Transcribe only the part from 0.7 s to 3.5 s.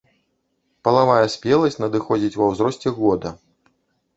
Палавая спеласць надыходзіць ва ўзросце года.